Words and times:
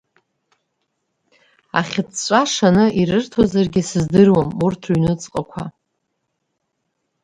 Ахьыҵәҵәа 1.79 2.41
шаны 2.51 2.85
ирырҭозаргьы 2.99 3.81
сыздыруам 3.89 4.49
урҭ 4.65 4.81
рыҩнуҵҟақәа! 4.89 5.63